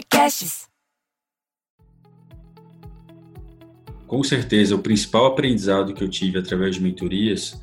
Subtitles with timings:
[0.00, 0.66] Podcasts.
[4.06, 7.60] Com certeza, o principal aprendizado que eu tive através de mentorias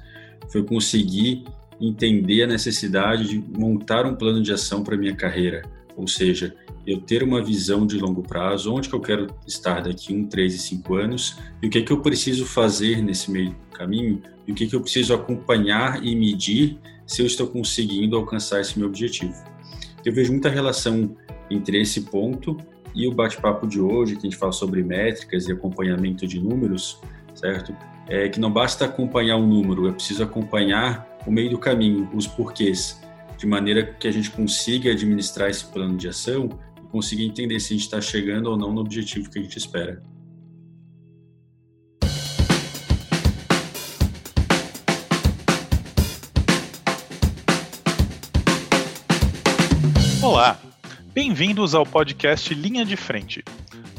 [0.51, 1.45] foi conseguir
[1.81, 5.63] entender a necessidade de montar um plano de ação para minha carreira,
[5.95, 6.55] ou seja,
[6.85, 10.53] eu ter uma visão de longo prazo, onde que eu quero estar daqui um, três
[10.53, 14.51] e cinco anos, e o que é que eu preciso fazer nesse meio caminho, e
[14.51, 18.77] o que é que eu preciso acompanhar e medir se eu estou conseguindo alcançar esse
[18.77, 19.35] meu objetivo.
[20.05, 21.15] Eu vejo muita relação
[21.49, 22.57] entre esse ponto
[22.93, 26.99] e o bate-papo de hoje, que a gente fala sobre métricas e acompanhamento de números,
[27.35, 27.75] certo?
[28.07, 32.25] É que não basta acompanhar um número, é preciso acompanhar o meio do caminho, os
[32.25, 33.01] porquês,
[33.37, 36.49] de maneira que a gente consiga administrar esse plano de ação
[36.83, 39.57] e consiga entender se a gente está chegando ou não no objetivo que a gente
[39.57, 40.01] espera.
[50.23, 50.59] Olá,
[51.17, 53.43] bem-vindos ao podcast Linha de Frente.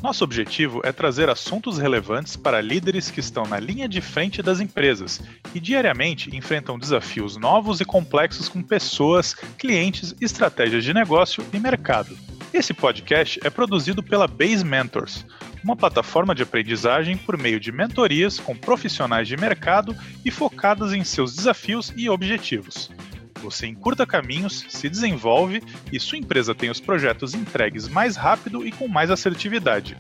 [0.01, 4.61] Nosso objetivo é trazer assuntos relevantes para líderes que estão na linha de frente das
[4.61, 5.21] empresas
[5.53, 12.17] e diariamente enfrentam desafios novos e complexos com pessoas, clientes, estratégias de negócio e mercado.
[12.55, 15.27] Esse podcast é produzido pela Base Mentors,
[15.65, 19.93] uma plataforma de aprendizagem por meio de mentorias com profissionais de mercado
[20.25, 22.93] e focadas em seus desafios e objetivos.
[23.43, 28.73] Você encurta caminhos, se desenvolve e sua empresa tem os projetos entregues mais rápido e
[28.73, 29.97] com mais assertividade.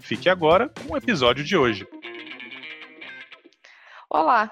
[0.00, 1.86] Fique agora com o episódio de hoje.
[4.08, 4.50] Olá,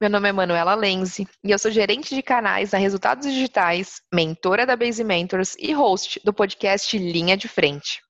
[0.00, 4.66] meu nome é Manuela Lenzi e eu sou gerente de canais na Resultados Digitais, mentora
[4.66, 8.05] da Base Mentors e host do podcast Linha de Frente.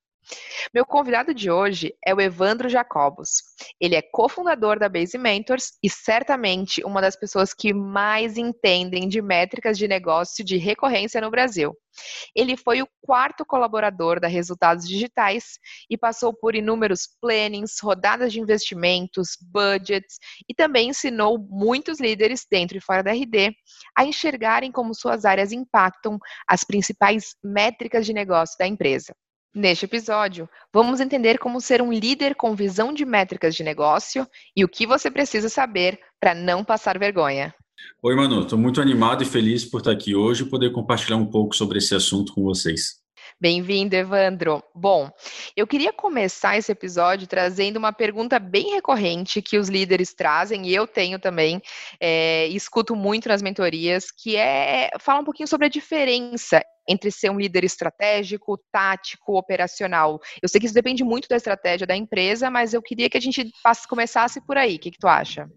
[0.74, 3.42] Meu convidado de hoje é o Evandro Jacobos.
[3.80, 9.22] Ele é cofundador da Base Mentors e certamente uma das pessoas que mais entendem de
[9.22, 11.77] métricas de negócio de recorrência no Brasil.
[12.34, 18.41] Ele foi o quarto colaborador da Resultados Digitais e passou por inúmeros plannings, rodadas de
[18.41, 23.54] investimentos, budgets e também ensinou muitos líderes dentro e fora da RD
[23.97, 29.14] a enxergarem como suas áreas impactam as principais métricas de negócio da empresa.
[29.56, 34.62] Neste episódio, vamos entender como ser um líder com visão de métricas de negócio e
[34.62, 37.55] o que você precisa saber para não passar vergonha.
[38.03, 41.25] Oi, Manu, estou muito animado e feliz por estar aqui hoje e poder compartilhar um
[41.25, 43.00] pouco sobre esse assunto com vocês.
[43.38, 44.64] Bem-vindo, Evandro.
[44.74, 45.10] Bom,
[45.54, 50.74] eu queria começar esse episódio trazendo uma pergunta bem recorrente que os líderes trazem, e
[50.74, 51.60] eu tenho também,
[52.00, 57.30] é, escuto muito nas mentorias, que é falar um pouquinho sobre a diferença entre ser
[57.30, 60.20] um líder estratégico, tático, operacional.
[60.41, 63.20] Eu sei que isso depende muito da estratégia da empresa, mas eu queria que a
[63.20, 63.50] gente
[63.88, 64.76] começasse por aí.
[64.76, 65.50] O que, que tu acha?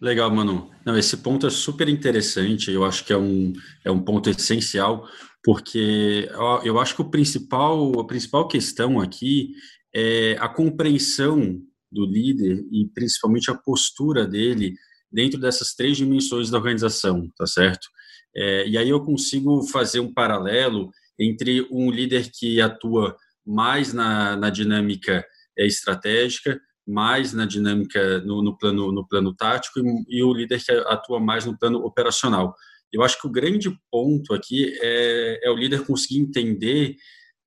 [0.00, 0.70] Legal, Manu.
[0.84, 2.70] Não, esse ponto é super interessante.
[2.70, 3.52] Eu acho que é um,
[3.84, 5.06] é um ponto essencial,
[5.44, 6.28] porque
[6.64, 9.54] eu acho que o principal, a principal questão aqui
[9.94, 11.60] é a compreensão
[11.90, 14.74] do líder e principalmente a postura dele
[15.10, 17.86] dentro dessas três dimensões da organização, tá certo?
[18.34, 23.14] É, e aí eu consigo fazer um paralelo entre um líder que atua
[23.44, 25.24] mais na, na dinâmica
[25.58, 30.64] é, estratégica, mais na dinâmica no, no, plano no plano tático e, e, o líder
[30.64, 32.54] que atua mais no plano operacional.
[32.92, 36.96] Eu acho que o grande ponto aqui é, é o líder conseguir entender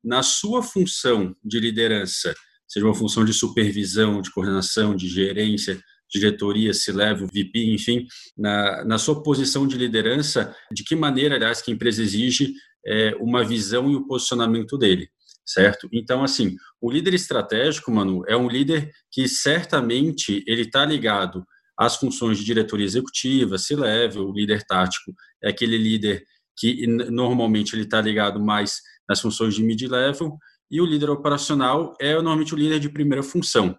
[0.03, 2.33] na sua função de liderança,
[2.67, 5.79] seja uma função de supervisão, de coordenação, de gerência,
[6.11, 8.05] diretoria, se leva VP, enfim,
[8.37, 12.53] na, na sua posição de liderança, de que maneira, aliás, que a empresa exige
[12.85, 15.09] é, uma visão e o posicionamento dele,
[15.45, 15.89] certo?
[15.91, 21.43] Então, assim, o líder estratégico, Manu, é um líder que certamente ele está ligado
[21.77, 25.13] às funções de diretoria executiva, se leva, o líder tático
[25.43, 26.23] é aquele líder
[26.57, 30.37] que normalmente ele está ligado mais nas funções de mid-level,
[30.69, 33.77] e o líder operacional é normalmente o líder de primeira função.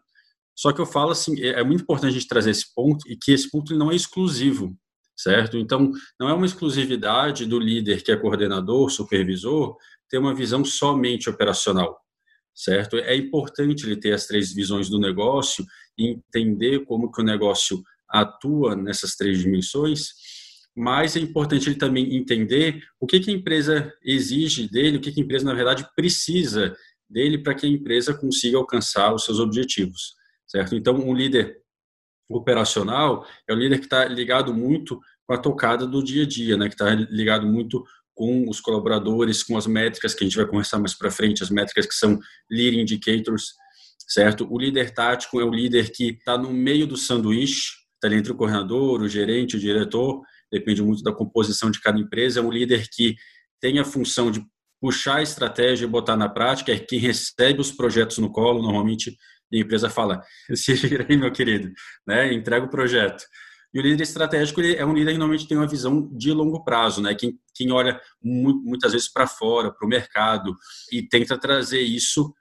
[0.55, 3.17] Só que eu falo assim, é, é muito importante a gente trazer esse ponto e
[3.17, 4.77] que esse ponto não é exclusivo,
[5.17, 5.59] certo?
[5.59, 9.77] Então, não é uma exclusividade do líder que é coordenador, supervisor,
[10.09, 11.99] ter uma visão somente operacional,
[12.57, 12.97] certo?
[12.97, 15.65] É importante ele ter as três visões do negócio
[15.99, 20.09] e entender como que o negócio atua nessas três dimensões,
[20.75, 25.13] mas é importante ele também entender o que, que a empresa exige dele, o que,
[25.13, 26.75] que a empresa, na verdade, precisa
[27.09, 30.17] dele para que a empresa consiga alcançar os seus objetivos
[30.47, 30.75] certo?
[30.75, 31.61] Então, um líder
[32.29, 36.57] operacional é o líder que está ligado muito com a tocada do dia a dia,
[36.57, 36.69] né?
[36.69, 37.85] Que está ligado muito
[38.17, 41.51] com os colaboradores, com as métricas que a gente vai conversar mais para frente, as
[41.51, 42.19] métricas que são
[42.51, 43.53] lead indicators,
[44.09, 44.51] certo?
[44.51, 48.33] O líder tático é o líder que está no meio do sanduíche, está ali entre
[48.33, 52.41] o coordenador, o gerente, o diretor, depende muito da composição de cada empresa.
[52.41, 53.15] É um líder que
[53.61, 54.43] tem a função de
[54.81, 59.15] puxar a estratégia e botar na prática é quem recebe os projetos no colo, normalmente
[59.53, 60.23] a empresa fala,
[60.55, 61.71] se vira aí, meu querido,
[62.07, 62.33] né?
[62.33, 63.25] entrega o projeto.
[63.73, 67.03] E o líder estratégico é um líder que normalmente tem uma visão de longo prazo,
[67.03, 67.15] né?
[67.15, 70.55] Quem, quem olha muitas vezes para fora, para o mercado
[70.91, 72.35] e tenta trazer isso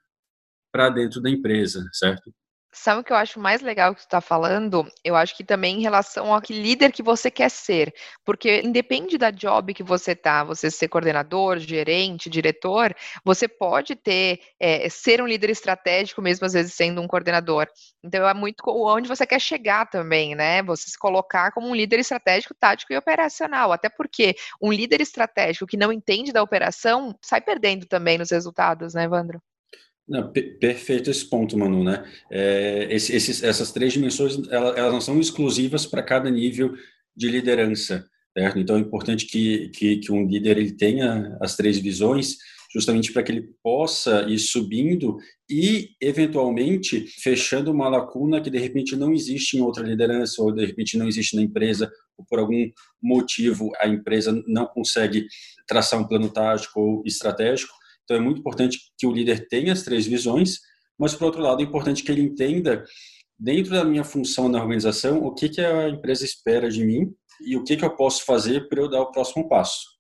[0.72, 2.34] para dentro da empresa, certo?
[2.78, 4.86] Sabe o que eu acho mais legal que você está falando?
[5.04, 7.94] Eu acho que também em relação ao que líder que você quer ser.
[8.26, 12.94] Porque independe da job que você tá, você ser coordenador, gerente, diretor,
[13.24, 17.66] você pode ter, é, ser um líder estratégico, mesmo às vezes sendo um coordenador.
[18.04, 20.62] Então é muito onde você quer chegar também, né?
[20.64, 23.72] Você se colocar como um líder estratégico, tático e operacional.
[23.72, 28.94] Até porque um líder estratégico que não entende da operação sai perdendo também nos resultados,
[28.94, 29.42] né, Evandro?
[30.08, 32.06] Não, perfeito esse ponto, Manu, né?
[32.30, 36.76] É, esses, essas três dimensões, elas, elas não são exclusivas para cada nível
[37.16, 38.08] de liderança,
[38.38, 38.60] certo?
[38.60, 42.38] Então, é importante que, que, que um líder ele tenha as três visões,
[42.72, 45.18] justamente para que ele possa ir subindo
[45.50, 50.64] e, eventualmente, fechando uma lacuna que, de repente, não existe em outra liderança, ou, de
[50.64, 52.70] repente, não existe na empresa, ou por algum
[53.02, 55.26] motivo a empresa não consegue
[55.68, 57.74] traçar um plano tático ou estratégico,
[58.06, 60.60] então, é muito importante que o líder tenha as três visões,
[60.98, 62.86] mas, por outro lado, é importante que ele entenda,
[63.38, 67.12] dentro da minha função na organização, o que, que a empresa espera de mim
[67.46, 69.95] e o que, que eu posso fazer para eu dar o próximo passo.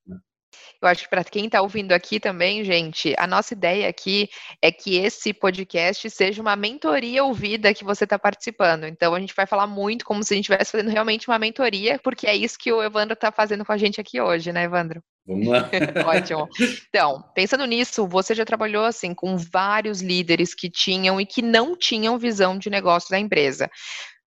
[0.85, 4.29] Eu acho que para quem está ouvindo aqui também, gente, a nossa ideia aqui
[4.61, 8.83] é que esse podcast seja uma mentoria ouvida que você está participando.
[8.83, 11.99] Então, a gente vai falar muito como se a gente estivesse fazendo realmente uma mentoria,
[12.03, 15.01] porque é isso que o Evandro está fazendo com a gente aqui hoje, né, Evandro?
[15.27, 15.67] Vamos lá.
[16.05, 16.47] Ótimo.
[16.87, 21.75] Então, pensando nisso, você já trabalhou assim com vários líderes que tinham e que não
[21.75, 23.71] tinham visão de negócio da empresa.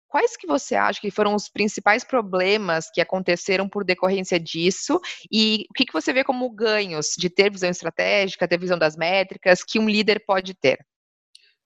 [0.08, 4.98] Quais que você acha que foram os principais problemas que aconteceram por decorrência disso?
[5.30, 8.96] E o que, que você vê como ganhos de ter visão estratégica, ter visão das
[8.96, 10.78] métricas, que um líder pode ter?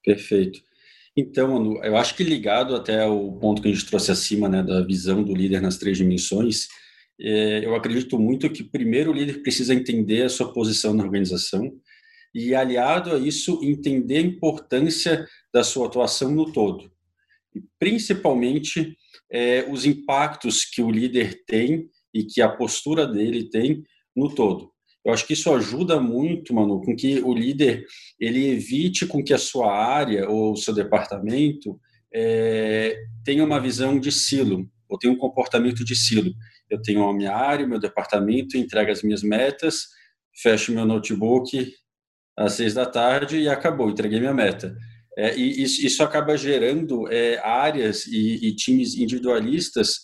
[0.05, 0.61] Perfeito.
[1.17, 4.63] Então, Manu, eu acho que ligado até o ponto que a gente trouxe acima, né,
[4.63, 6.67] da visão do líder nas três dimensões,
[7.21, 11.71] é, eu acredito muito que primeiro o líder precisa entender a sua posição na organização
[12.35, 16.91] e, aliado a isso, entender a importância da sua atuação no todo
[17.55, 18.97] e principalmente
[19.31, 23.83] é, os impactos que o líder tem e que a postura dele tem
[24.15, 24.71] no todo.
[25.05, 27.85] Eu acho que isso ajuda muito, Manu, com que o líder
[28.21, 31.79] ele evite com que a sua área ou o seu departamento
[32.15, 36.33] é, tenha uma visão de silo, ou tenha um comportamento de silo.
[36.71, 39.89] Eu tenho a minha área, o meu departamento, entrega as minhas metas,
[40.41, 41.73] fecho meu notebook
[42.37, 44.77] às seis da tarde e acabou, entreguei minha meta.
[45.17, 49.99] É, e isso, acaba gerando é, áreas e, e, times individualistas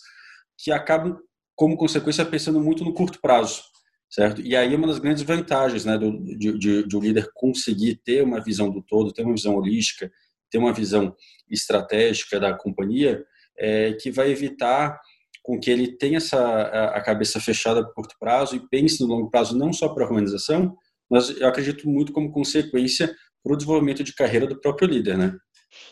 [0.57, 1.17] que acabam,
[1.55, 3.63] como consequência, pensando muito no curto prazo,
[4.09, 4.41] certo?
[4.41, 7.99] E aí é uma das grandes vantagens né, do, de, de, de um líder conseguir
[8.03, 10.11] ter uma visão do todo, ter uma visão holística,
[10.51, 11.15] ter uma visão
[11.49, 13.23] estratégica da companhia,
[13.57, 14.99] é, que vai evitar
[15.41, 19.07] com que ele tenha essa, a, a cabeça fechada para curto prazo e pense no
[19.07, 20.75] longo prazo não só para a organização,
[21.09, 23.11] mas eu acredito muito como consequência
[23.43, 25.35] para o desenvolvimento de carreira do próprio líder, né?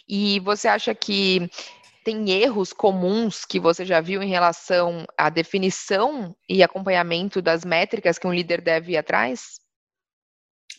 [0.08, 1.50] E você acha que
[2.04, 8.18] tem erros comuns que você já viu em relação à definição e acompanhamento das métricas
[8.18, 9.60] que um líder deve ir atrás?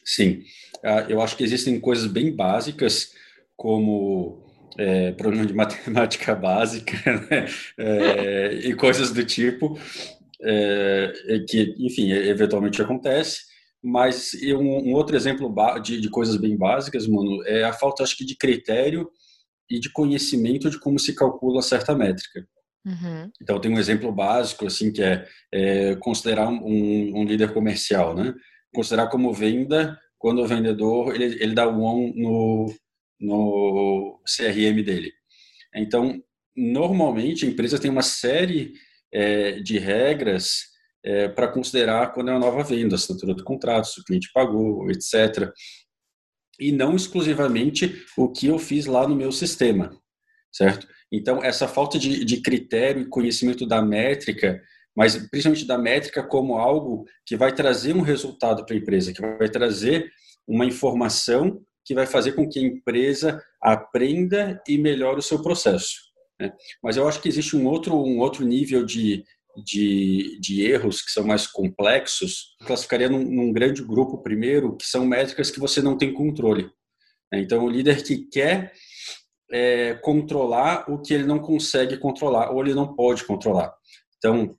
[0.05, 0.43] Sim,
[0.83, 3.13] ah, eu acho que existem coisas bem básicas,
[3.55, 4.43] como
[4.79, 6.97] é, problema de matemática básica
[7.31, 7.47] né?
[7.77, 9.79] é, e coisas do tipo,
[10.41, 11.13] é,
[11.47, 13.43] que, enfim, eventualmente acontece.
[13.83, 18.17] Mas um, um outro exemplo de, de, coisas bem básicas, mano, é a falta, acho
[18.17, 19.09] que, de critério
[19.71, 22.47] e de conhecimento de como se calcula certa métrica.
[22.85, 23.31] Uhum.
[23.41, 28.35] Então, tem um exemplo básico, assim, que é, é considerar um, um, líder comercial, né?
[28.75, 32.75] Considerar como venda quando o vendedor, ele, ele dá um on no,
[33.21, 35.13] no CRM dele.
[35.75, 36.21] Então,
[36.57, 38.73] normalmente, a empresa tem uma série
[39.13, 40.63] é, de regras
[41.05, 44.91] é, para considerar quando é uma nova venda, assinatura do contrato, se o cliente pagou,
[44.91, 45.53] etc.
[46.59, 49.97] E não exclusivamente o que eu fiz lá no meu sistema,
[50.53, 50.87] certo?
[51.13, 54.61] Então, essa falta de, de critério e conhecimento da métrica,
[54.95, 59.21] mas principalmente da métrica como algo que vai trazer um resultado para a empresa, que
[59.21, 60.11] vai trazer
[60.47, 65.95] uma informação que vai fazer com que a empresa aprenda e melhore o seu processo.
[66.39, 66.53] Né?
[66.83, 69.25] Mas eu acho que existe um outro, um outro nível de,
[69.65, 75.07] de, de erros que são mais complexos, classificaria num, num, grande grupo primeiro, que são
[75.07, 76.71] métricas que você não tem controle.
[77.33, 77.41] Né?
[77.41, 78.73] Então, o líder que quer
[79.51, 83.73] é, controlar o que ele não consegue controlar ou ele não pode controlar.
[84.19, 84.57] Então,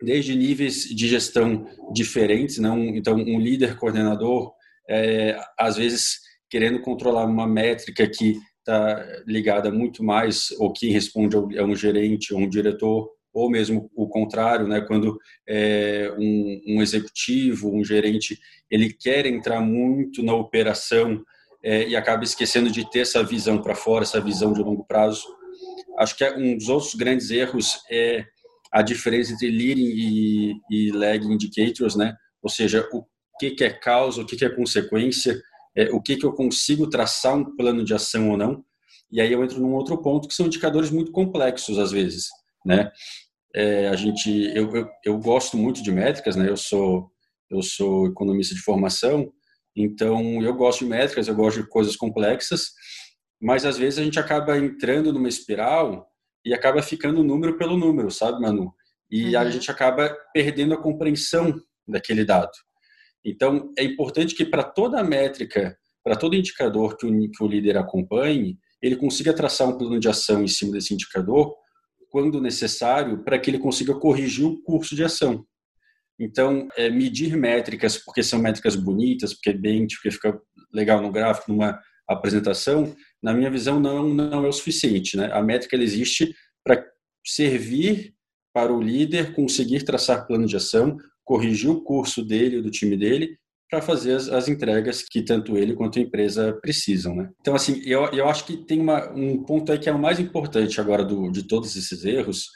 [0.00, 2.78] desde níveis de gestão diferentes, não?
[2.78, 4.52] Então, um líder coordenador,
[4.88, 11.36] é, às vezes querendo controlar uma métrica que está ligada muito mais ou quem responde
[11.58, 16.82] a um gerente ou um diretor ou mesmo o contrário, né, quando é, um, um,
[16.82, 18.38] executivo, um gerente,
[18.70, 21.22] ele quer entrar muito na operação
[21.62, 25.24] é, e acaba esquecendo de ter essa visão para fora, essa visão de longo prazo.
[25.98, 28.24] Acho que é um dos outros grandes erros é
[28.72, 32.14] a diferença entre leading e, e lagging indicators, né?
[32.42, 33.04] Ou seja, o
[33.38, 35.40] que, que é causa, o que, que é consequência,
[35.76, 38.64] é, o que, que eu consigo traçar um plano de ação ou não.
[39.10, 42.28] E aí eu entro num outro ponto que são indicadores muito complexos às vezes,
[42.68, 42.90] né?
[43.54, 46.48] É, a gente, eu, eu, eu, gosto muito de métricas, né?
[46.48, 47.10] Eu sou
[47.50, 49.32] eu sou economista de formação,
[49.74, 52.72] então eu gosto de métricas, eu gosto de coisas complexas,
[53.40, 56.06] mas às vezes a gente acaba entrando numa espiral
[56.44, 58.74] e acaba ficando número pelo número, sabe, Manu?
[59.10, 59.40] E uhum.
[59.40, 61.54] a gente acaba perdendo a compreensão
[61.86, 62.52] daquele dado.
[63.24, 67.76] Então, é importante que para toda métrica, para todo indicador que o, que o líder
[67.76, 71.54] acompanhe, ele consiga traçar um plano de ação em cima desse indicador,
[72.08, 75.44] quando necessário, para que ele consiga corrigir o curso de ação.
[76.18, 80.40] Então, é, medir métricas, porque são métricas bonitas, porque é bem, porque fica
[80.72, 85.16] legal no gráfico, numa apresentação, na minha visão, não, não é o suficiente.
[85.16, 85.30] Né?
[85.32, 86.34] A métrica existe
[86.64, 86.84] para
[87.24, 88.14] servir
[88.52, 93.38] para o líder conseguir traçar plano de ação, corrigir o curso dele do time dele
[93.68, 97.30] para fazer as, as, entregas que tanto ele quanto a empresa precisam, né?
[97.40, 100.18] Então, assim, eu, eu acho que tem uma, um ponto aí que é o mais
[100.18, 102.48] importante agora do, de todos esses erros,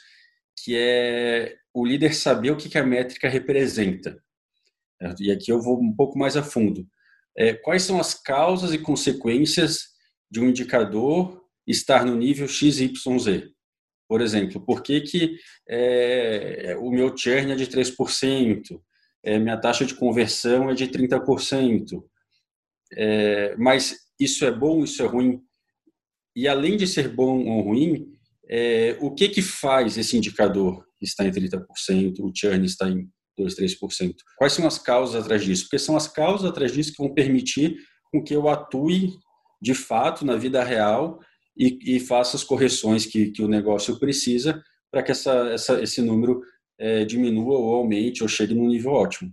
[0.63, 4.17] que é o líder saber o que, que a métrica representa.
[5.19, 6.87] E aqui eu vou um pouco mais a fundo.
[7.35, 9.87] É, quais são as causas e consequências
[10.29, 12.91] de um indicador estar no nível XYZ?
[14.07, 18.79] Por exemplo, por que, que é, o meu churn é de 3%?
[19.23, 22.03] É, minha taxa de conversão é de 30%.
[22.95, 25.41] É, mas isso é bom, isso é ruim?
[26.35, 28.11] E além de ser bom ou ruim,
[28.49, 33.55] é, o que que faz esse indicador estar em 30%, o churn está em 2,
[33.55, 34.13] 3%?
[34.37, 35.63] Quais são as causas atrás disso?
[35.63, 37.77] Porque são as causas atrás disso que vão permitir
[38.11, 39.11] com que eu atue
[39.61, 41.19] de fato na vida real
[41.57, 44.61] e, e faça as correções que, que o negócio precisa
[44.91, 46.41] para que essa, essa, esse número
[46.77, 49.31] é, diminua ou aumente ou chegue num nível ótimo.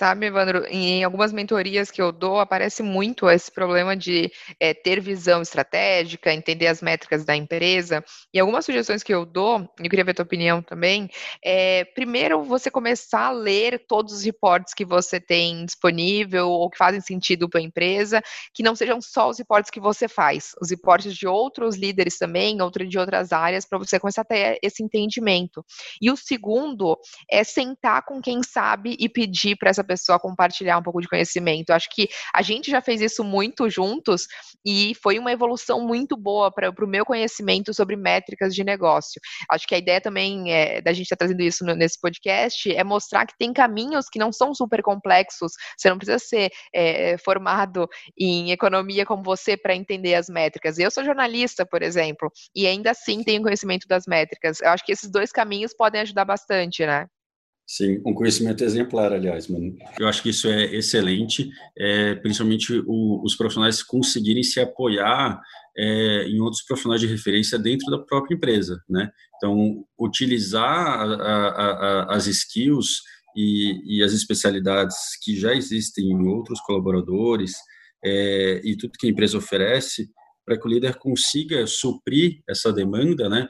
[0.00, 4.98] Sabe, Evandro, em algumas mentorias que eu dou, aparece muito esse problema de é, ter
[4.98, 8.02] visão estratégica, entender as métricas da empresa.
[8.32, 11.10] E algumas sugestões que eu dou, eu queria ver a tua opinião também,
[11.44, 16.78] é, primeiro, você começar a ler todos os reportes que você tem disponível ou que
[16.78, 18.22] fazem sentido para a empresa,
[18.54, 22.62] que não sejam só os reportes que você faz, os reportes de outros líderes também,
[22.62, 25.62] outro de outras áreas, para você começar a ter esse entendimento.
[26.00, 26.98] E o segundo
[27.30, 31.70] é sentar com quem sabe e pedir para essa pessoa compartilhar um pouco de conhecimento.
[31.70, 34.28] Acho que a gente já fez isso muito juntos
[34.64, 39.20] e foi uma evolução muito boa para o meu conhecimento sobre métricas de negócio.
[39.50, 42.70] Acho que a ideia também é, da gente estar tá trazendo isso no, nesse podcast
[42.72, 45.52] é mostrar que tem caminhos que não são super complexos.
[45.76, 50.78] Você não precisa ser é, formado em economia como você para entender as métricas.
[50.78, 54.60] Eu sou jornalista, por exemplo, e ainda assim tenho conhecimento das métricas.
[54.60, 57.06] Eu acho que esses dois caminhos podem ajudar bastante, né?
[57.72, 59.76] Sim, um conhecimento exemplar, aliás, mano.
[59.96, 61.48] Eu acho que isso é excelente,
[61.78, 65.40] é, principalmente o, os profissionais conseguirem se apoiar
[65.78, 69.08] é, em outros profissionais de referência dentro da própria empresa, né?
[69.36, 71.70] Então, utilizar a, a,
[72.08, 73.02] a, as skills
[73.36, 77.52] e, e, as especialidades que já existem em outros colaboradores
[78.04, 80.10] é, e tudo que a empresa oferece
[80.44, 83.48] para que o líder consiga suprir essa demanda, né?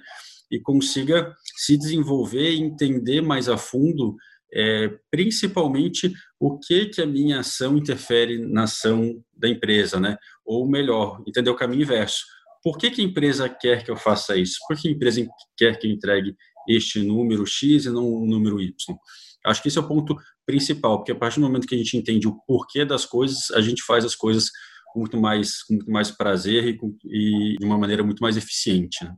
[0.50, 4.16] E consiga se desenvolver e entender mais a fundo,
[4.52, 10.16] é, principalmente o que que a minha ação interfere na ação da empresa, né?
[10.44, 12.24] Ou melhor, entender o caminho inverso.
[12.62, 14.58] Por que, que a empresa quer que eu faça isso?
[14.66, 15.26] Por que a empresa
[15.56, 16.34] quer que eu entregue
[16.68, 18.74] este número X e não o número Y?
[19.46, 20.14] Acho que esse é o ponto
[20.44, 23.60] principal, porque a partir do momento que a gente entende o porquê das coisas, a
[23.60, 24.50] gente faz as coisas
[24.92, 28.36] com muito mais, com muito mais prazer e, com, e de uma maneira muito mais
[28.36, 29.02] eficiente.
[29.04, 29.14] Né?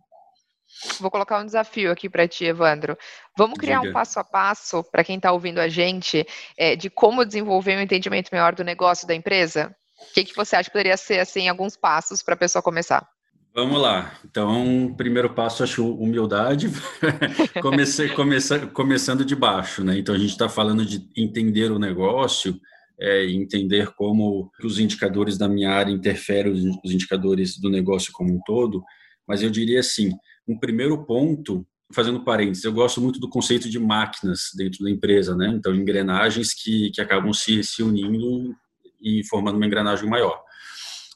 [0.98, 2.96] Vou colocar um desafio aqui para ti, Evandro.
[3.36, 3.90] Vamos criar Diga.
[3.90, 7.82] um passo a passo para quem está ouvindo a gente é, de como desenvolver um
[7.82, 9.74] entendimento melhor do negócio da empresa?
[10.10, 13.06] O que, que você acha que poderia ser assim alguns passos para a pessoa começar?
[13.54, 14.18] Vamos lá.
[14.24, 16.70] Então, primeiro passo, acho humildade.
[17.60, 19.98] Comecei, começa, começando de baixo, né?
[19.98, 22.58] Então, a gente está falando de entender o negócio,
[22.98, 26.50] é, entender como os indicadores da minha área interferem
[26.82, 28.82] os indicadores do negócio como um todo.
[29.28, 30.12] Mas eu diria assim,
[30.46, 35.37] um primeiro ponto fazendo parênteses, eu gosto muito do conceito de máquinas dentro da empresa,
[35.37, 35.49] né?
[35.54, 38.54] Então, engrenagens que, que acabam se, se unindo
[39.00, 40.42] e formando uma engrenagem maior.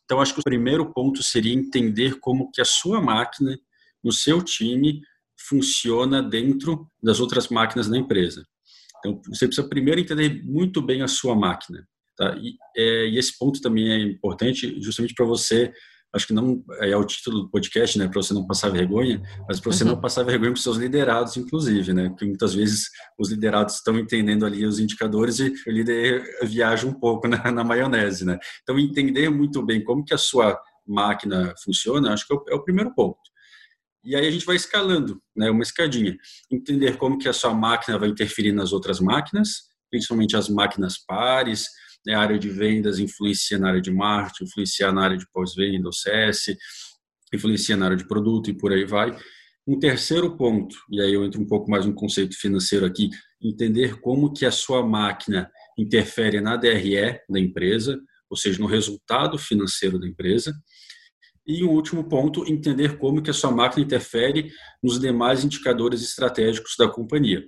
[0.04, 3.58] Então, acho que o primeiro ponto seria entender como que a sua máquina,
[4.04, 5.00] no seu time,
[5.48, 8.46] funciona dentro das outras máquinas da empresa.
[8.98, 11.86] Então, você precisa primeiro entender muito bem a sua máquina.
[12.16, 12.36] Tá?
[12.36, 15.72] E, é, e esse ponto também é importante justamente para você
[16.14, 19.60] acho que não é o título do podcast, né, para você não passar vergonha, mas
[19.60, 19.90] para você uhum.
[19.90, 24.46] não passar vergonha com seus liderados, inclusive, né, porque muitas vezes os liderados estão entendendo
[24.46, 28.38] ali os indicadores e o líder viaja um pouco na, na maionese, né.
[28.62, 32.54] Então entender muito bem como que a sua máquina funciona, acho que é o, é
[32.54, 33.20] o primeiro ponto.
[34.04, 36.16] E aí a gente vai escalando, né, uma escadinha.
[36.50, 41.66] Entender como que a sua máquina vai interferir nas outras máquinas, principalmente as máquinas pares,
[42.06, 45.88] né, a área de vendas influencia na área de marketing, influencia na área de pós-venda,
[45.88, 46.56] o CS,
[47.34, 49.16] influencia na área de produto e por aí vai.
[49.66, 53.10] Um terceiro ponto, e aí eu entro um pouco mais no conceito financeiro aqui,
[53.42, 59.36] entender como que a sua máquina interfere na DRE da empresa, ou seja, no resultado
[59.36, 60.54] financeiro da empresa.
[61.44, 64.50] E um último ponto, entender como que a sua máquina interfere
[64.82, 67.42] nos demais indicadores estratégicos da companhia.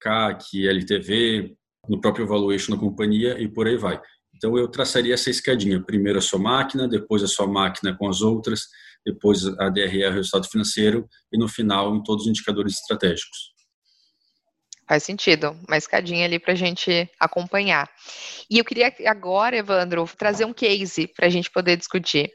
[0.00, 1.56] CAC, LTV,
[1.88, 4.00] no próprio valuation da companhia e por aí vai.
[4.34, 8.22] Então eu traçaria essa escadinha, primeiro a sua máquina, depois a sua máquina com as
[8.22, 8.66] outras,
[9.04, 13.51] depois a DRE, resultado financeiro e no final em todos os indicadores estratégicos.
[14.86, 17.88] Faz sentido, uma escadinha ali para a gente acompanhar.
[18.50, 22.30] E eu queria agora, Evandro, trazer um case para a gente poder discutir.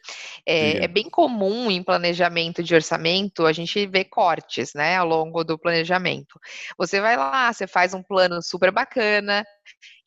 [0.46, 5.44] É, é, bem comum em planejamento de orçamento a gente ver cortes, né, ao longo
[5.44, 6.40] do planejamento.
[6.78, 9.46] Você vai lá, você faz um plano super bacana,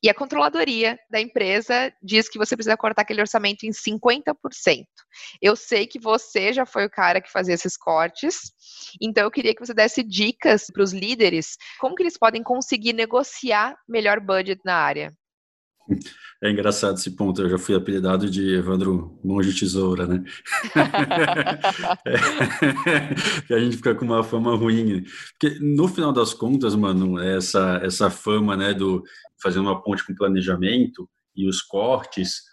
[0.03, 4.35] e a controladoria da empresa diz que você precisa cortar aquele orçamento em 50%.
[5.43, 8.53] Eu sei que você já foi o cara que fazia esses cortes,
[9.01, 12.93] então eu queria que você desse dicas para os líderes como que eles podem conseguir
[12.93, 15.13] negociar melhor budget na área.
[16.43, 20.25] É engraçado esse ponto, eu já fui apelidado de Evandro de Tesoura, né?
[23.51, 25.05] é, a gente fica com uma fama ruim.
[25.39, 29.05] Porque no final das contas, mano, essa, essa fama, né, do
[29.43, 32.50] fazer uma ponte com planejamento e os cortes,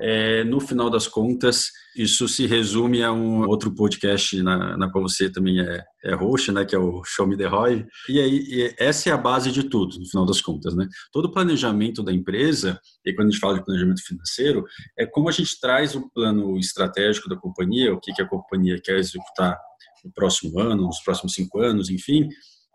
[0.00, 5.08] é, no final das contas, isso se resume a um outro podcast na, na qual
[5.08, 7.86] você também é, é host, né, que é o Show Me The Roy.
[8.08, 10.74] E aí, e essa é a base de tudo, no final das contas.
[10.74, 10.88] Né?
[11.12, 14.64] Todo o planejamento da empresa, e quando a gente fala de planejamento financeiro,
[14.98, 18.80] é como a gente traz o plano estratégico da companhia, o que, que a companhia
[18.82, 19.56] quer executar
[20.04, 22.28] no próximo ano, nos próximos cinco anos, enfim,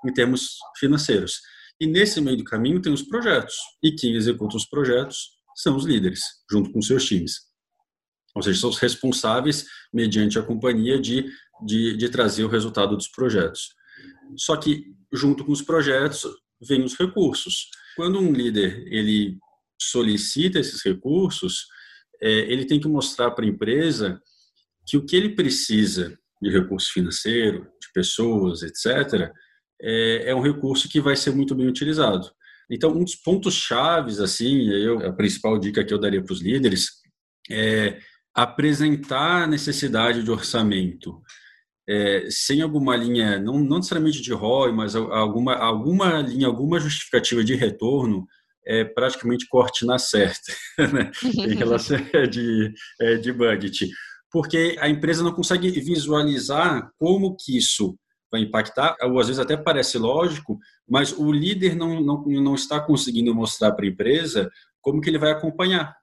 [0.05, 1.41] em termos financeiros.
[1.81, 3.55] E nesse meio do caminho tem os projetos.
[3.83, 7.41] E quem executa os projetos são os líderes, junto com seus times.
[8.35, 11.29] Ou seja, são os responsáveis, mediante a companhia, de,
[11.65, 13.69] de, de trazer o resultado dos projetos.
[14.37, 16.25] Só que, junto com os projetos,
[16.61, 17.69] vêm os recursos.
[17.95, 19.37] Quando um líder ele
[19.81, 21.65] solicita esses recursos,
[22.21, 24.21] é, ele tem que mostrar para a empresa
[24.87, 29.29] que o que ele precisa de recurso financeiro, de pessoas, etc.,
[29.81, 32.29] é, é um recurso que vai ser muito bem utilizado.
[32.69, 36.41] Então, um dos pontos chaves, assim, eu, a principal dica que eu daria para os
[36.41, 36.87] líderes
[37.49, 37.99] é
[38.33, 41.21] apresentar a necessidade de orçamento
[41.89, 47.43] é, sem alguma linha, não, não necessariamente de ROI, mas alguma, alguma linha, alguma justificativa
[47.43, 48.27] de retorno,
[48.63, 50.53] é praticamente corte na certa,
[50.93, 51.11] né?
[51.23, 51.97] em relação
[52.29, 53.89] de, é, de budget.
[54.31, 57.97] Porque a empresa não consegue visualizar como que isso
[58.31, 62.79] vai impactar, ou às vezes até parece lógico, mas o líder não, não, não está
[62.79, 64.49] conseguindo mostrar para a empresa
[64.81, 65.95] como que ele vai acompanhar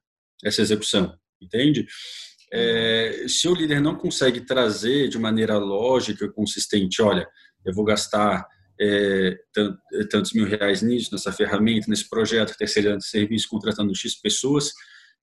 [0.45, 1.87] essa execução, entende?
[2.53, 7.27] É, se o líder não consegue trazer de maneira lógica consistente, olha,
[7.65, 8.47] eu vou gastar
[8.81, 9.37] é,
[10.11, 14.73] tantos mil reais nisso, nessa ferramenta, nesse projeto, terceirando serviço, contratando X pessoas,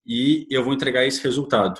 [0.05, 1.79] e eu vou entregar esse resultado.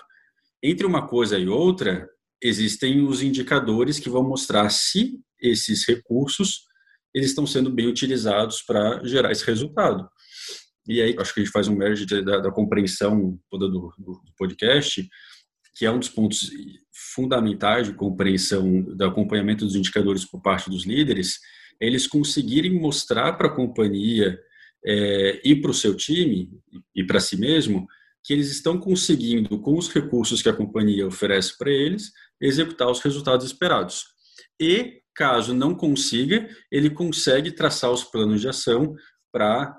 [0.62, 2.08] Entre uma coisa e outra,
[2.44, 6.64] existem os indicadores que vão mostrar se esses recursos
[7.14, 10.08] eles estão sendo bem utilizados para gerar esse resultado.
[10.88, 14.14] E aí, acho que a gente faz um merge da, da compreensão toda do, do,
[14.14, 15.08] do, podcast,
[15.76, 16.50] que é um dos pontos
[17.14, 21.40] fundamentais de compreensão do acompanhamento dos indicadores por parte dos líderes,
[21.80, 24.38] é eles conseguirem mostrar para a companhia
[24.86, 26.50] é, e para o seu time
[26.94, 27.88] e para si mesmo
[28.24, 33.00] que eles estão conseguindo, com os recursos que a companhia oferece para eles, executar os
[33.02, 34.06] resultados esperados.
[34.60, 38.96] E, caso não consiga, ele consegue traçar os planos de ação
[39.32, 39.76] para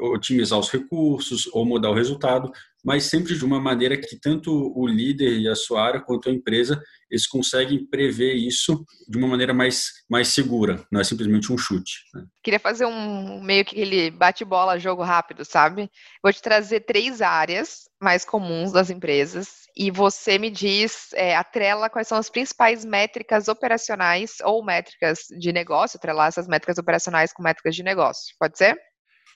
[0.00, 2.50] otimizar os recursos ou mudar o resultado,
[2.84, 6.32] mas sempre de uma maneira que tanto o líder e a sua área quanto a
[6.32, 11.56] empresa eles conseguem prever isso de uma maneira mais, mais segura, não é simplesmente um
[11.56, 12.02] chute.
[12.12, 12.24] Né?
[12.42, 15.88] Queria fazer um meio que ele bate-bola, jogo rápido, sabe?
[16.22, 21.88] Vou te trazer três áreas mais comuns das empresas e você me diz, é, atrela
[21.88, 27.42] quais são as principais métricas operacionais ou métricas de negócio, atrelar essas métricas operacionais com
[27.42, 28.34] métricas de negócio.
[28.38, 28.76] Pode ser?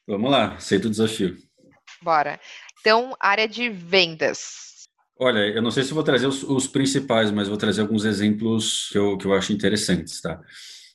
[0.07, 1.37] Vamos lá, aceito o desafio.
[2.03, 2.41] Bora.
[2.81, 4.69] Então, área de vendas.
[5.21, 8.89] Olha, eu não sei se vou trazer os, os, principais, mas vou trazer alguns exemplos
[8.93, 10.41] que eu, que eu acho interessantes, tá?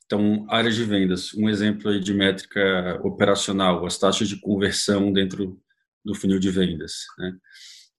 [0.06, 5.60] Então, área de vendas, um exemplo aí de métrica operacional, as taxas de conversão dentro
[6.06, 7.34] do funil de vendas, né?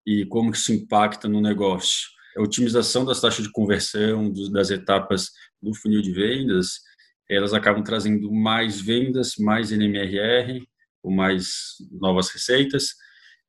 [0.06, 2.08] E como que isso impacta no negócio.
[2.36, 5.30] A otimização das taxas de conversão, das etapas
[5.62, 6.80] do funil de vendas,
[7.28, 10.66] elas acabam trazendo mais vendas, mais NMRR,
[11.04, 12.94] ou mais novas receitas,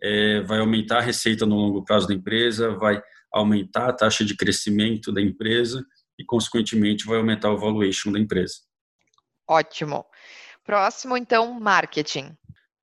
[0.03, 4.35] é, vai aumentar a receita no longo prazo da empresa, vai aumentar a taxa de
[4.35, 5.83] crescimento da empresa
[6.19, 8.55] e, consequentemente, vai aumentar o valuation da empresa.
[9.47, 10.05] Ótimo.
[10.65, 12.35] Próximo, então, marketing.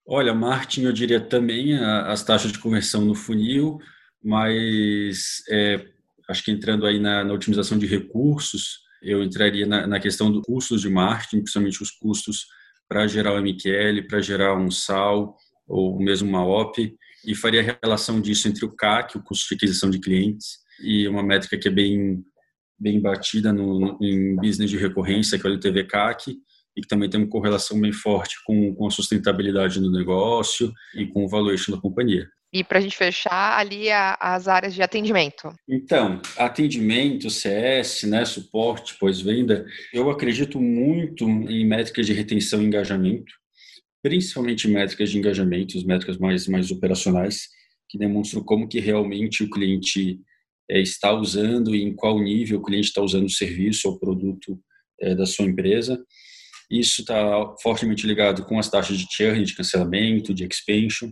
[0.07, 3.79] Olha, marketing, eu diria também as taxas de conversão no funil,
[4.23, 5.87] mas é,
[6.29, 10.43] acho que entrando aí na, na, otimização de recursos, eu entraria na, na questão dos
[10.45, 12.47] custos de marketing, principalmente os custos
[12.93, 15.35] para gerar o MQL, para gerar um SAL
[15.67, 19.55] ou mesmo uma OP, e faria a relação disso entre o CAC, o custo de
[19.55, 22.23] aquisição de clientes, e uma métrica que é bem,
[22.79, 26.37] bem batida no, em business de recorrência, que é o LTV CAC,
[26.77, 31.07] e que também tem uma correlação bem forte com, com a sustentabilidade do negócio e
[31.07, 32.29] com o valuation da companhia.
[32.53, 35.55] E para a gente fechar ali a, as áreas de atendimento.
[35.69, 43.33] Então, atendimento, CS, né, suporte, pós-venda, eu acredito muito em métricas de retenção e engajamento,
[44.03, 47.49] principalmente métricas de engajamento, as métricas mais, mais operacionais,
[47.89, 50.21] que demonstram como que realmente o cliente
[50.71, 54.59] é, está usando e em qual nível o cliente está usando o serviço ou produto
[55.01, 56.03] é, da sua empresa.
[56.71, 61.11] Isso está fortemente ligado com as taxas de churn, de cancelamento, de expansion,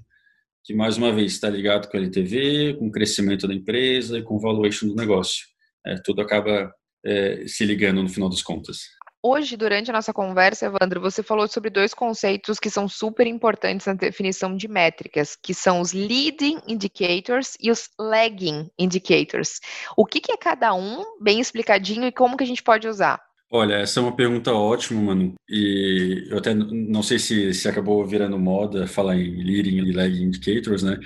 [0.65, 4.23] que mais uma vez está ligado com a LTV, com o crescimento da empresa e
[4.23, 5.47] com o valuation do negócio.
[5.87, 6.73] É, tudo acaba
[7.05, 8.81] é, se ligando no final das contas.
[9.23, 13.87] Hoje, durante a nossa conversa, Evandro, você falou sobre dois conceitos que são super importantes
[13.87, 19.61] na definição de métricas, que são os leading indicators e os lagging indicators.
[19.95, 23.21] O que, que é cada um, bem explicadinho, e como que a gente pode usar?
[23.53, 25.35] Olha, essa é uma pergunta ótima, Manu.
[25.49, 30.23] E eu até não sei se, se acabou virando moda falar em leading e lagging
[30.23, 31.01] indicators, né?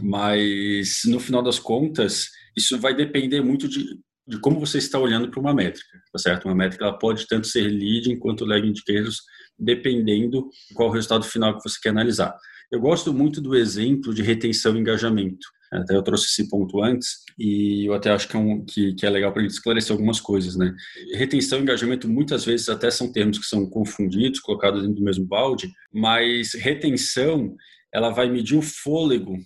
[0.00, 3.84] Mas no final das contas, isso vai depender muito de,
[4.26, 6.46] de como você está olhando para uma métrica, tá certo?
[6.46, 9.18] Uma métrica ela pode tanto ser leading quanto lagging indicators,
[9.58, 12.34] dependendo qual o resultado final que você quer analisar.
[12.70, 15.46] Eu gosto muito do exemplo de retenção e engajamento.
[15.72, 19.06] Até eu trouxe esse ponto antes e eu até acho que é, um, que, que
[19.06, 20.74] é legal para a gente esclarecer algumas coisas, né?
[21.14, 25.24] Retenção e engajamento muitas vezes até são termos que são confundidos, colocados dentro do mesmo
[25.24, 27.56] balde, mas retenção
[27.92, 29.38] ela vai medir o fôlego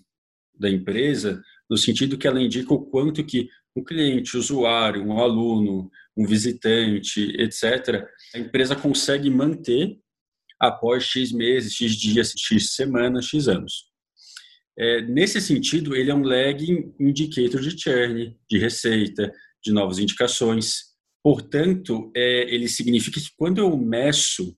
[0.59, 5.91] da empresa no sentido que ela indica o quanto que um cliente, usuário, um aluno,
[6.17, 9.99] um visitante, etc., a empresa consegue manter
[10.59, 13.96] após X meses, X dias, X semanas, X anos.
[14.79, 19.33] É, nesse sentido, ele é um lagging indicator de churn, de receita,
[19.65, 20.95] de novas indicações.
[21.23, 24.57] Portanto, é, ele significa que quando eu meço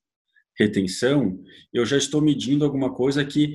[0.59, 1.39] retenção,
[1.73, 3.55] eu já estou medindo alguma coisa que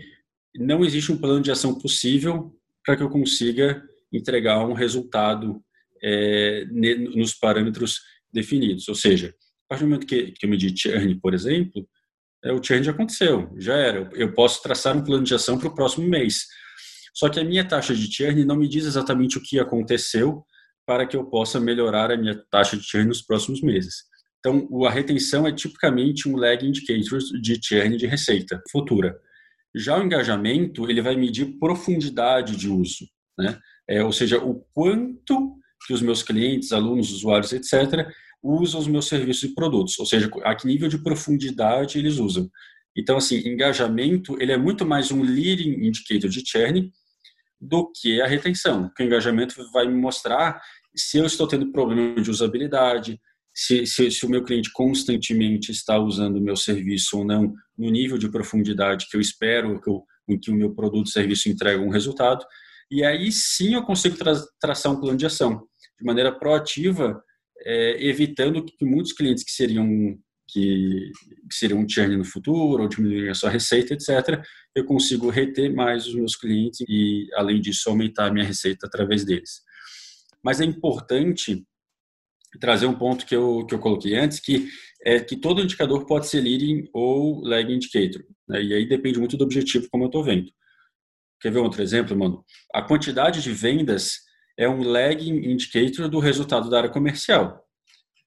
[0.56, 5.62] não existe um plano de ação possível para que eu consiga entregar um resultado
[6.02, 6.66] é,
[7.16, 8.00] nos parâmetros
[8.32, 8.88] definidos.
[8.88, 11.88] Ou seja, a partir do momento que, que eu medi churn, por exemplo,
[12.52, 14.10] o change aconteceu, já era.
[14.14, 16.46] Eu posso traçar um plano de ação para o próximo mês.
[17.14, 20.44] Só que a minha taxa de churn não me diz exatamente o que aconteceu
[20.86, 24.04] para que eu possa melhorar a minha taxa de churn nos próximos meses.
[24.40, 29.16] Então, a retenção é tipicamente um lag indicator de churn de receita futura.
[29.74, 33.08] Já o engajamento, ele vai medir profundidade de uso,
[33.40, 33.58] né?
[33.90, 35.56] É, ou seja, o quanto
[35.88, 38.08] que os meus clientes, alunos, usuários, etc.,
[38.44, 42.50] usam os meus serviços e produtos, ou seja, a que nível de profundidade eles usam.
[42.96, 46.92] Então, assim, engajamento, ele é muito mais um leading indicator de churn
[47.60, 50.62] do que a retenção, porque o engajamento vai me mostrar
[50.96, 53.20] se eu estou tendo problema de usabilidade,
[53.56, 57.90] se, se, se, o meu cliente constantemente está usando o meu serviço ou não, no
[57.90, 61.50] nível de profundidade que eu espero que eu, em que o meu produto ou serviço
[61.50, 62.46] entrega um resultado.
[62.92, 65.68] E aí sim eu consigo tra traçar um plano de ação
[66.00, 67.24] de maneira proativa,
[67.64, 71.12] é, evitando que muitos clientes que seriam que,
[71.50, 74.44] que seria um churn no futuro, ou diminuir a sua receita, etc.,
[74.76, 79.26] eu consigo reter mais os meus clientes e, além disso, aumentar a minha receita através
[79.26, 79.62] deles.
[80.44, 81.66] Mas é importante
[82.60, 84.68] trazer um ponto que eu, que eu coloquei antes, que
[85.04, 88.24] é que todo indicador pode ser leading ou lagging indicator.
[88.48, 88.64] Né?
[88.64, 90.52] E aí depende muito do objetivo, como eu estou vendo.
[91.42, 92.44] Quer ver outro exemplo, mano?
[92.74, 94.20] A quantidade de vendas
[94.58, 97.64] é um lagging indicator do resultado da área comercial.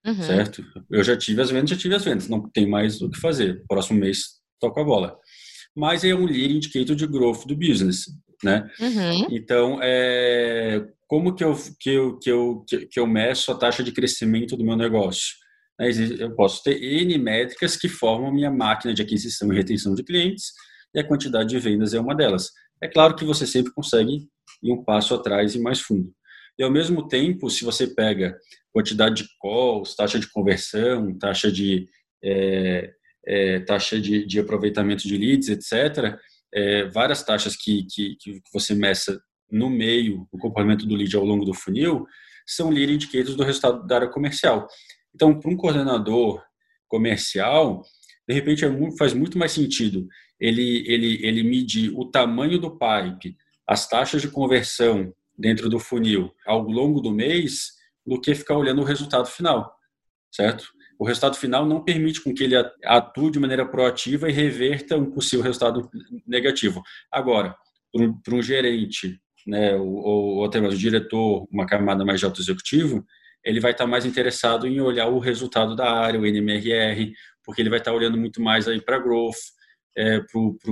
[0.07, 0.23] Uhum.
[0.23, 0.65] Certo?
[0.91, 2.29] Eu já tive as vendas, já tive as vendas.
[2.29, 3.65] Não tem mais o que fazer.
[3.69, 5.19] Próximo mês toco a bola.
[5.75, 8.07] Mas é um leading indicator de growth do business,
[8.43, 8.69] né?
[8.81, 9.27] Uhum.
[9.31, 13.93] Então, é, como que eu, que, eu, que, eu, que eu meço a taxa de
[13.93, 15.35] crescimento do meu negócio?
[15.79, 20.03] Né, eu posso ter N métricas que formam minha máquina de aquisição e retenção de
[20.03, 20.53] clientes,
[20.95, 22.51] e a quantidade de vendas é uma delas.
[22.83, 24.27] É claro que você sempre consegue
[24.63, 26.13] ir um passo atrás e mais fundo.
[26.59, 28.39] E ao mesmo tempo, se você pega
[28.73, 31.89] quantidade de calls, taxa de conversão, taxa de,
[32.23, 32.91] é,
[33.27, 36.19] é, taxa de, de, aproveitamento de leads, etc.,
[36.55, 41.25] é, várias taxas que, que, que você meça no meio, o comportamento do lead ao
[41.25, 42.07] longo do funil,
[42.47, 44.67] são lead indicators do resultado da área comercial.
[45.15, 46.43] Então, para um coordenador
[46.89, 47.83] comercial,
[48.29, 50.07] de repente é faz muito mais sentido
[50.41, 56.33] ele, ele, ele medir o tamanho do pipe, as taxas de conversão dentro do funil
[56.47, 57.73] ao longo do mês,
[58.05, 59.77] do que ficar olhando o resultado final,
[60.33, 60.65] certo?
[60.99, 65.11] O resultado final não permite com que ele atue de maneira proativa e reverta um
[65.11, 65.91] possível resultado
[66.27, 66.83] negativo.
[67.13, 67.55] Agora,
[68.25, 73.05] para um, gerente né, ou, até mesmo diretor, uma camada mais de alto executivo,
[73.45, 77.13] ele vai estar mais interessado em olhar o resultado da área, o NMRR,
[77.45, 79.37] porque ele vai estar olhando muito mais aí para growth,
[79.97, 80.21] é,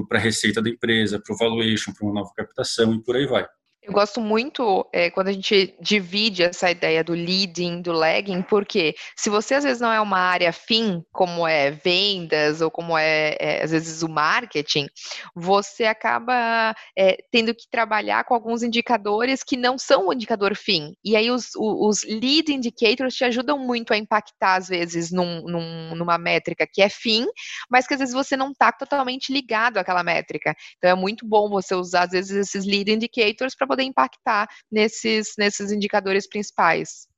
[0.09, 3.27] para a receita da empresa, para o valuation, para uma nova captação e por aí
[3.27, 3.47] vai.
[3.85, 8.95] Eu gosto muito é, quando a gente divide essa ideia do leading, do lagging, porque
[9.15, 13.37] se você às vezes não é uma área fim, como é vendas ou como é,
[13.39, 14.89] é às vezes o marketing,
[15.37, 20.95] você acaba é, tendo que trabalhar com alguns indicadores que não são o indicador fim.
[21.05, 25.95] E aí os, os lead indicators te ajudam muito a impactar, às vezes, num, num,
[25.95, 27.27] numa métrica que é fim,
[27.69, 30.55] mas que às vezes você não está totalmente ligado àquela métrica.
[30.79, 35.35] Então é muito bom você usar, às vezes, esses lead indicators para poder impactar nesses,
[35.37, 37.09] nesses indicadores principais.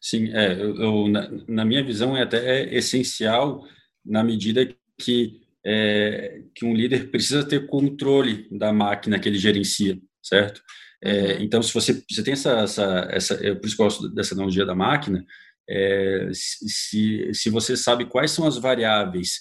[0.00, 3.64] Sim, é, eu, eu na, na, minha visão é até essencial
[4.04, 9.98] na medida que, é, que um líder precisa ter controle da máquina que ele gerencia,
[10.22, 10.62] certo?
[11.02, 11.42] É, uhum.
[11.42, 14.74] então, se você, você tem essa, essa, essa eu por isso gosto dessa analogia da
[14.74, 15.24] máquina,
[15.68, 19.40] é, se, se você sabe quais são as variáveis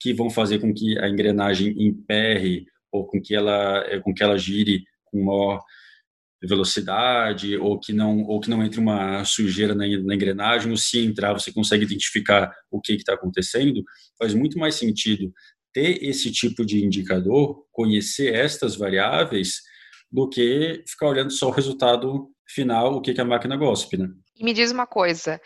[0.00, 4.38] que vão fazer com que a engrenagem emperre ou com que ela, com que ela
[4.38, 5.62] gire com maior
[6.42, 11.04] velocidade ou que não ou que não entre uma sujeira na, na engrenagem ou se
[11.04, 13.82] entrar você consegue identificar o que está acontecendo
[14.16, 15.32] faz muito mais sentido
[15.72, 19.62] ter esse tipo de indicador conhecer estas variáveis
[20.10, 24.08] do que ficar olhando só o resultado final o que, que a máquina gospe né?
[24.36, 25.40] E me diz uma coisa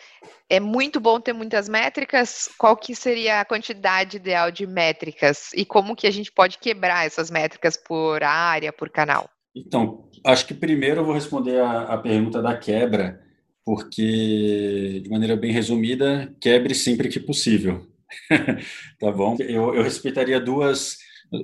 [0.51, 2.51] é muito bom ter muitas métricas?
[2.59, 5.51] Qual que seria a quantidade ideal de métricas?
[5.55, 10.47] E como que a gente pode quebrar essas métricas por área por canal então, acho
[10.47, 13.21] que primeiro eu vou responder a, a pergunta da quebra,
[13.65, 17.87] porque, de maneira bem resumida, quebre sempre que possível.
[18.99, 19.37] tá bom?
[19.41, 20.99] Eu, eu respeitaria duas,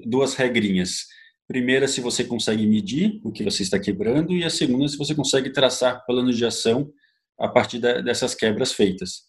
[0.04, 1.06] duas regrinhas.
[1.46, 5.14] Primeira, se você consegue medir o que você está quebrando, e a segunda, se você
[5.14, 6.90] consegue traçar planos de ação
[7.38, 9.22] a partir da, dessas quebras feitas.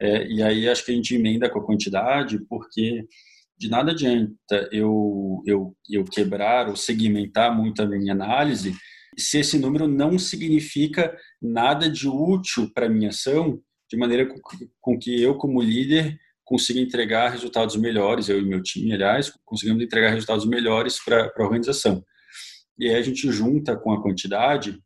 [0.00, 3.04] É, e aí acho que a gente emenda com a quantidade, porque
[3.62, 8.74] de nada adianta eu, eu, eu quebrar ou segmentar muito a minha análise
[9.16, 14.26] se esse número não significa nada de útil para a minha ação, de maneira
[14.80, 19.82] com, que eu, como líder, consiga entregar resultados melhores, eu e meu time, aliás, conseguimos
[19.82, 22.02] entregar resultados melhores para a organização.
[22.78, 24.80] E aí a gente junta com a quantidade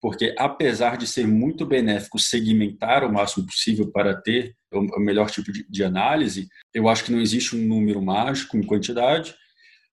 [0.00, 5.50] porque apesar de ser muito benéfico segmentar o máximo possível para ter o melhor tipo
[5.52, 9.34] de, de análise, eu acho que não existe um número mágico em quantidade,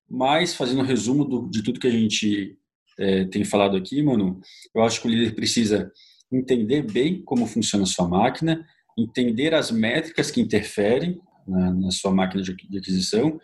[0.09, 2.57] mas fazendo um resumo do, de tudo que a gente
[2.99, 4.39] é, tem falado aqui, mano,
[4.73, 5.91] eu acho que o líder precisa
[6.31, 8.65] entender bem como funciona a sua máquina,
[8.97, 13.39] entender as métricas que interferem na, na sua máquina de, de aquisição,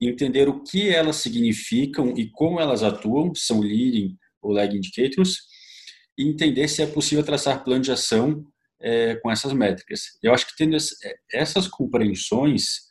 [0.00, 5.38] entender o que elas significam e como elas atuam, são leading ou lag indicators,
[6.18, 8.44] e entender se é possível traçar plano de ação
[8.82, 10.18] é, com essas métricas.
[10.22, 10.76] Eu acho que tendo
[11.32, 12.90] essas compreensões,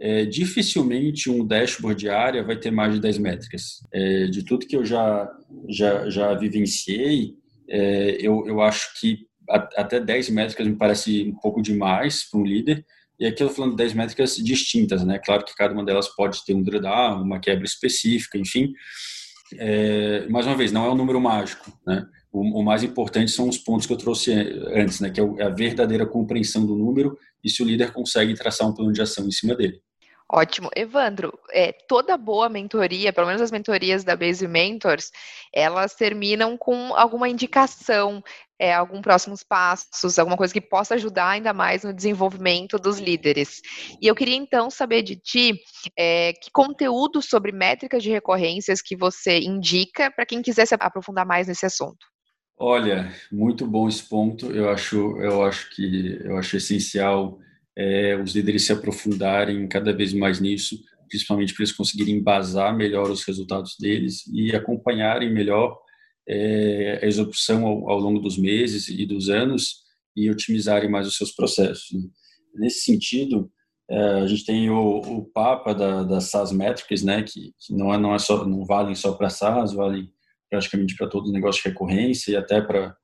[0.00, 3.80] é, dificilmente um dashboard de área vai ter mais de 10 métricas.
[3.92, 5.30] É, de tudo que eu já,
[5.68, 7.34] já, já vivenciei,
[7.68, 12.44] é, eu, eu acho que até 10 métricas me parece um pouco demais para um
[12.44, 12.84] líder,
[13.18, 15.18] E aqui eu estou falando de 10 métricas distintas, né?
[15.18, 18.72] Claro que cada uma delas pode ter um drawdown, uma quebra específica, enfim.
[20.30, 22.06] Mais uma vez, não é um número mágico, né?
[22.32, 24.32] O, o, mais importante são os pontos que eu trouxe
[24.74, 25.10] antes, né?
[25.10, 28.74] Que é, é a verdadeira compreensão do número e se o líder consegue traçar um
[28.74, 29.80] plano de ação em cima dele.
[30.32, 30.70] Ótimo.
[30.76, 35.10] Evandro, é, toda boa mentoria, pelo menos as mentorias da Base Mentors,
[35.52, 38.22] elas terminam com alguma indicação,
[38.56, 43.60] é, algum próximos passos, alguma coisa que possa ajudar ainda mais no desenvolvimento dos líderes.
[44.00, 45.60] E eu queria então saber de ti
[45.98, 51.26] é, que conteúdo sobre métricas de recorrências que você indica para quem quiser se aprofundar
[51.26, 52.09] mais nesse assunto.
[52.62, 54.52] Olha, muito bom esse ponto.
[54.52, 57.38] Eu acho, eu acho que eu acho essencial
[57.74, 63.10] é, os líderes se aprofundarem cada vez mais nisso, principalmente para eles conseguirem embasar melhor
[63.10, 65.74] os resultados deles e acompanharem melhor
[66.28, 69.76] é, a execução ao, ao, longo dos meses e dos anos
[70.14, 71.90] e otimizarem mais os seus processos.
[71.92, 72.06] Né?
[72.56, 73.50] Nesse sentido,
[73.88, 77.94] é, a gente tem o, o Papa da, das SaaS Metrics, né, que, que não,
[77.94, 80.12] é, não, é só, não valem só para SaaS, valem
[80.50, 82.94] praticamente para todo negócio de recorrência e até para,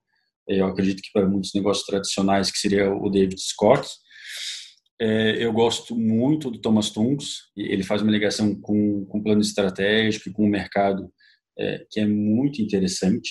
[0.48, 3.88] eu acredito que para muitos negócios tradicionais, que seria o David Scott.
[5.00, 10.32] É, eu gosto muito do Thomas Tunks, ele faz uma ligação com, o plano estratégico,
[10.32, 11.12] com o mercado,
[11.58, 13.30] é, que é muito interessante,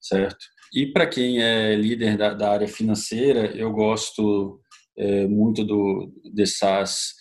[0.00, 0.44] certo?
[0.72, 4.60] E para quem é líder da, da, área financeira, eu gosto
[4.96, 7.14] é, muito do The SaaS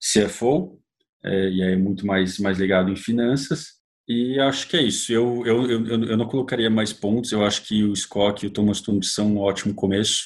[0.00, 0.80] CFO,
[1.24, 3.79] é, e é muito mais, mais ligado em finanças.
[4.12, 5.12] E acho que é isso.
[5.12, 7.30] Eu, eu, eu, eu não colocaria mais pontos.
[7.30, 10.24] Eu acho que o Scott e o Thomas Tundes são um ótimo começo.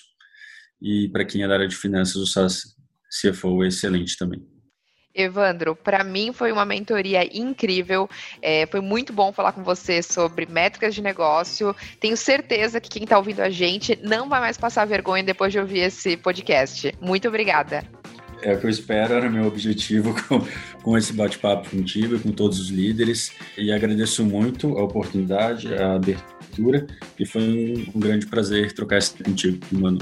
[0.80, 2.62] E para quem é da área de finanças, o SAS
[3.20, 4.42] CFO é excelente também.
[5.14, 8.08] Evandro, para mim foi uma mentoria incrível.
[8.40, 11.76] É, foi muito bom falar com você sobre métricas de negócio.
[12.00, 15.58] Tenho certeza que quem está ouvindo a gente não vai mais passar vergonha depois de
[15.58, 16.90] ouvir esse podcast.
[17.02, 17.84] Muito obrigada
[18.44, 20.46] é o que eu espero, era meu objetivo com,
[20.82, 23.32] com esse bate-papo contigo e com todos os líderes.
[23.56, 26.86] E agradeço muito a oportunidade, a abertura,
[27.18, 29.98] e foi um, um grande prazer trocar isso contigo, mano.